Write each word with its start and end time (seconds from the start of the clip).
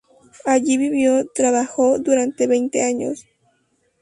Allí 0.45 0.77
vivió 0.77 1.27
trabajó 1.31 1.99
durante 1.99 2.47
veinte 2.47 2.81
años. 2.81 3.27